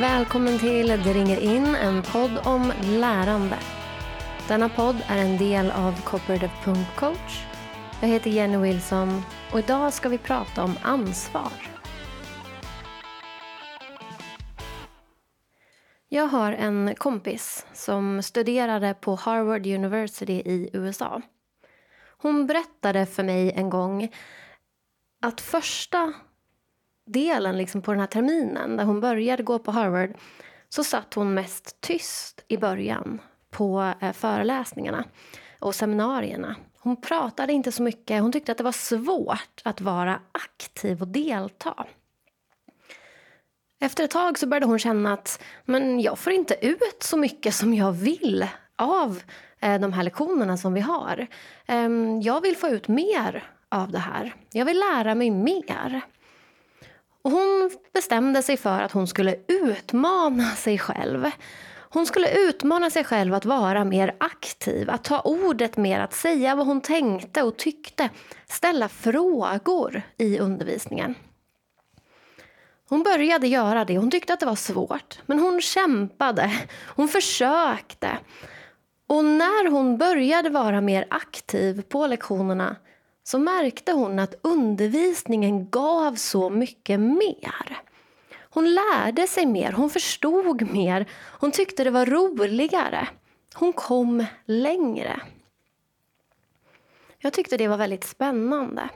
[0.00, 3.58] välkommen till Det ringer in, en podd om lärande.
[4.48, 7.44] Denna podd är en del av Cooperative.coach.
[8.00, 9.22] Jag heter Jenny Wilson
[9.52, 11.52] och idag ska vi prata om ansvar.
[16.08, 21.22] Jag har en kompis som studerade på Harvard University i USA.
[22.18, 24.12] Hon berättade för mig en gång
[25.22, 26.12] att första
[27.06, 30.10] delen liksom på den här terminen, där hon började gå på Harvard,
[30.68, 33.20] så satt hon mest tyst i början
[33.50, 35.04] på eh, föreläsningarna
[35.58, 36.56] och seminarierna.
[36.78, 38.22] Hon pratade inte så mycket.
[38.22, 41.86] Hon tyckte att det var svårt att vara aktiv och delta.
[43.80, 47.54] Efter ett tag så började hon känna att men jag får inte ut så mycket
[47.54, 49.22] som jag vill av
[49.60, 51.26] eh, de här lektionerna som vi har.
[51.66, 51.88] Eh,
[52.22, 54.34] jag vill få ut mer av det här.
[54.52, 56.02] Jag vill lära mig mer.
[57.22, 61.30] Och hon bestämde sig för att hon skulle utmana sig själv.
[61.92, 66.54] Hon skulle utmana sig själv att vara mer aktiv, att ta ordet mer, att säga
[66.54, 68.10] vad hon tänkte och tyckte,
[68.48, 71.14] ställa frågor i undervisningen.
[72.88, 73.98] Hon började göra det.
[73.98, 76.52] Hon tyckte att det var svårt, men hon kämpade.
[76.86, 78.18] Hon försökte.
[79.06, 82.76] Och när hon började vara mer aktiv på lektionerna
[83.22, 87.78] så märkte hon att undervisningen gav så mycket mer.
[88.50, 91.06] Hon lärde sig mer, hon förstod mer,
[91.40, 93.08] hon tyckte det var roligare.
[93.54, 95.20] Hon kom längre.
[97.18, 98.88] Jag tyckte det var väldigt spännande.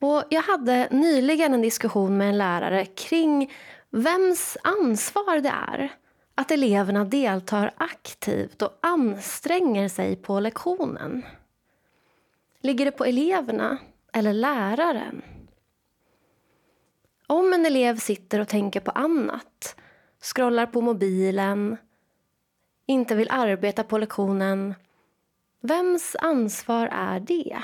[0.00, 3.52] Och jag hade nyligen en diskussion med en lärare kring
[3.90, 5.92] vems ansvar det är
[6.34, 11.22] att eleverna deltar aktivt och anstränger sig på lektionen.
[12.60, 13.78] Ligger det på eleverna
[14.12, 15.22] eller läraren?
[17.26, 19.76] Om en elev sitter och tänker på annat,
[20.20, 21.76] scrollar på mobilen,
[22.86, 24.74] inte vill arbeta på lektionen,
[25.60, 27.58] vems ansvar är det?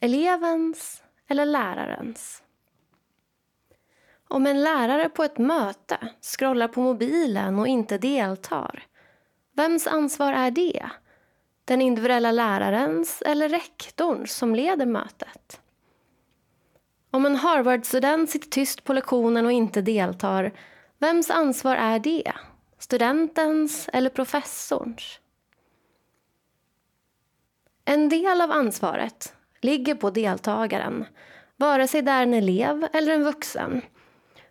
[0.00, 2.42] Elevens eller lärarens?
[4.28, 8.86] Om en lärare på ett möte scrollar på mobilen och inte deltar,
[9.52, 10.90] vems ansvar är det?
[11.64, 15.60] Den individuella lärarens eller rektorns som leder mötet?
[17.10, 20.52] Om en Harvard-student sitter tyst på lektionen och inte deltar,
[20.98, 22.32] vems ansvar är det?
[22.78, 25.20] Studentens eller professorns?
[27.84, 31.04] En del av ansvaret ligger på deltagaren,
[31.56, 33.82] vare sig det är en elev eller en vuxen.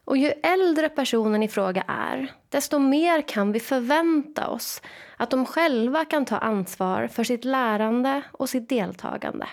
[0.05, 4.81] Och ju äldre personen i fråga är, desto mer kan vi förvänta oss
[5.17, 9.47] att de själva kan ta ansvar för sitt lärande och sitt deltagande.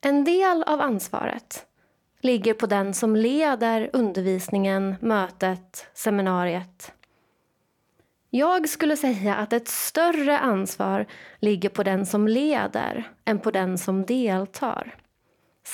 [0.00, 1.66] En del av ansvaret
[2.20, 6.92] ligger på den som leder undervisningen, mötet, seminariet.
[8.30, 11.06] Jag skulle säga att ett större ansvar
[11.38, 14.94] ligger på den som leder än på den som deltar.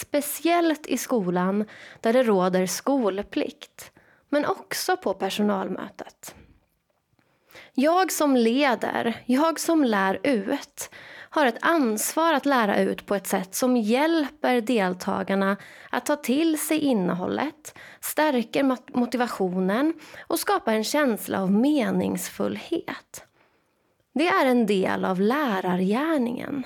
[0.01, 1.65] Speciellt i skolan
[2.01, 3.93] där det råder skolplikt,
[4.29, 6.35] men också på personalmötet.
[7.73, 10.91] Jag som leder, jag som lär ut
[11.31, 15.57] har ett ansvar att lära ut på ett sätt som hjälper deltagarna
[15.91, 19.95] att ta till sig innehållet, stärker motivationen
[20.27, 23.25] och skapar en känsla av meningsfullhet.
[24.15, 26.65] Det är en del av lärargärningen.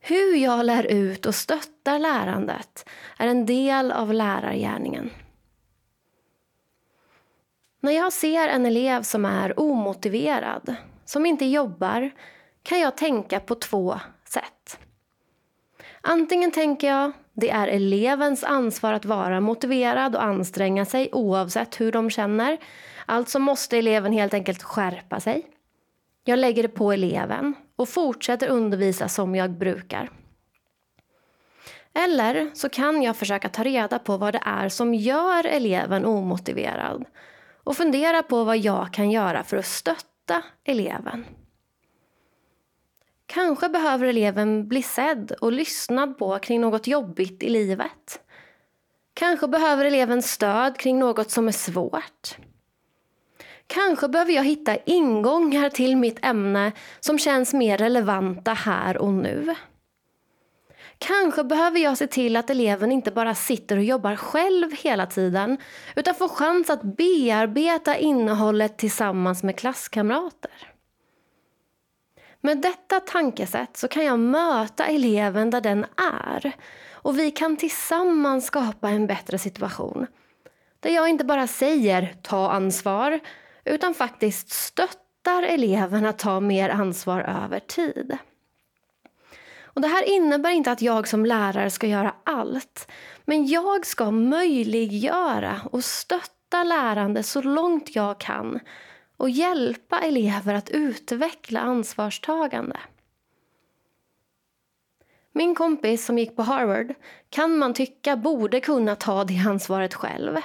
[0.00, 5.10] Hur jag lär ut och stöttar lärandet är en del av lärargärningen.
[7.80, 10.74] När jag ser en elev som är omotiverad,
[11.04, 12.10] som inte jobbar,
[12.62, 14.78] kan jag tänka på två sätt.
[16.00, 21.92] Antingen tänker jag det är elevens ansvar att vara motiverad och anstränga sig oavsett hur
[21.92, 22.58] de känner.
[23.06, 25.46] Alltså måste eleven helt enkelt skärpa sig.
[26.24, 30.10] Jag lägger det på eleven och fortsätter undervisa som jag brukar.
[31.94, 37.04] Eller så kan jag försöka ta reda på vad det är som gör eleven omotiverad
[37.64, 41.24] och fundera på vad jag kan göra för att stötta eleven.
[43.26, 48.20] Kanske behöver eleven bli sedd och lyssnad på kring något jobbigt i livet.
[49.14, 52.36] Kanske behöver eleven stöd kring något som är svårt.
[53.66, 59.54] Kanske behöver jag hitta ingångar till mitt ämne som känns mer relevanta här och nu.
[60.98, 65.58] Kanske behöver jag se till att eleven inte bara sitter och jobbar själv hela tiden
[65.96, 70.72] utan får chans att bearbeta innehållet tillsammans med klasskamrater.
[72.40, 76.52] Med detta tankesätt så kan jag möta eleven där den är
[76.92, 80.06] och vi kan tillsammans skapa en bättre situation.
[80.80, 83.20] Där jag inte bara säger ta ansvar
[83.66, 88.18] utan faktiskt stöttar eleverna att ta mer ansvar över tid.
[89.62, 92.88] Och Det här innebär inte att jag som lärare ska göra allt.
[93.24, 98.60] Men jag ska möjliggöra och stötta lärande så långt jag kan
[99.16, 102.78] och hjälpa elever att utveckla ansvarstagande.
[105.32, 106.94] Min kompis som gick på Harvard
[107.30, 110.36] kan man tycka borde kunna ta det ansvaret själv.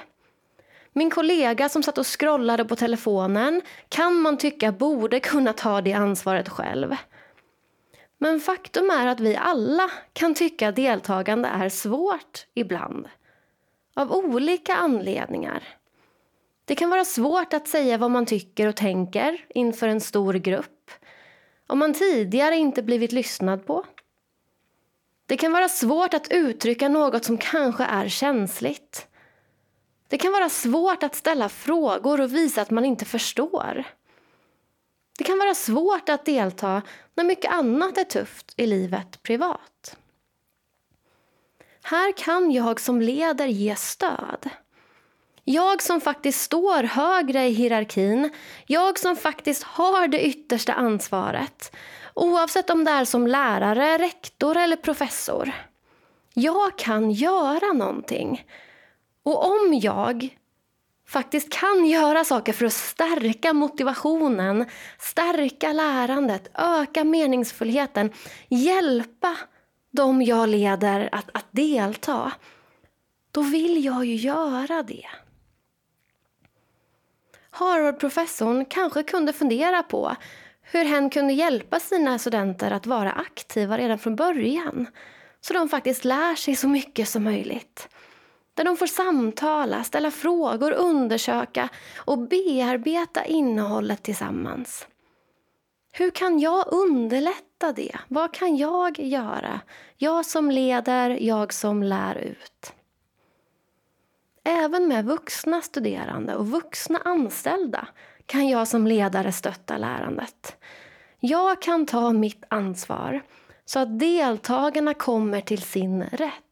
[0.94, 5.94] Min kollega som satt och scrollade på telefonen kan man tycka borde kunna ta det
[5.94, 6.96] ansvaret själv.
[8.18, 13.10] Men faktum är att vi alla kan tycka att deltagande är svårt ibland.
[13.94, 15.64] Av olika anledningar.
[16.66, 20.92] Det kan vara svårt att säga vad man tycker och tänker inför en stor grupp.
[21.68, 23.86] Om man tidigare inte blivit lyssnad på.
[25.26, 29.08] Det kan vara svårt att uttrycka något som kanske är känsligt.
[30.12, 33.84] Det kan vara svårt att ställa frågor och visa att man inte förstår.
[35.18, 36.82] Det kan vara svårt att delta
[37.16, 39.98] när mycket annat är tufft i livet privat.
[41.84, 44.50] Här kan jag som leder ge stöd.
[45.44, 48.30] Jag som faktiskt står högre i hierarkin,
[48.66, 51.76] jag som faktiskt har det yttersta ansvaret
[52.14, 55.52] oavsett om det är som lärare, rektor eller professor.
[56.34, 58.46] Jag kan göra någonting.
[59.24, 60.38] Och om jag
[61.08, 64.66] faktiskt kan göra saker för att stärka motivationen,
[65.00, 68.12] stärka lärandet, öka meningsfullheten,
[68.50, 69.38] hjälpa
[69.92, 72.32] de jag leder att, att delta,
[73.32, 75.08] då vill jag ju göra det.
[77.50, 80.16] Harvard-professorn kanske kunde fundera på
[80.62, 84.88] hur hen kunde hjälpa sina studenter att vara aktiva redan från början
[85.42, 87.90] så de faktiskt lär sig så mycket som möjligt.
[88.62, 94.88] Där de får samtala, ställa frågor, undersöka och bearbeta innehållet tillsammans.
[95.92, 97.98] Hur kan jag underlätta det?
[98.08, 99.62] Vad kan jag göra?
[99.98, 102.74] Jag som leder, jag som lär ut.
[104.44, 107.88] Även med vuxna studerande och vuxna anställda
[108.26, 110.56] kan jag som ledare stötta lärandet.
[111.20, 113.22] Jag kan ta mitt ansvar
[113.66, 116.51] så att deltagarna kommer till sin rätt.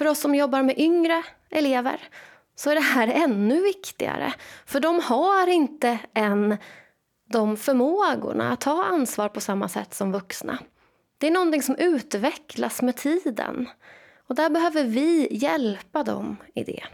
[0.00, 2.00] För oss som jobbar med yngre elever
[2.54, 4.34] så är det här ännu viktigare.
[4.66, 6.56] För de har inte än
[7.32, 10.58] de förmågorna att ta ansvar på samma sätt som vuxna.
[11.18, 13.68] Det är någonting som utvecklas med tiden.
[14.26, 16.84] Och där behöver vi hjälpa dem i det.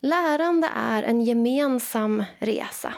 [0.00, 2.94] Lärande är en gemensam resa.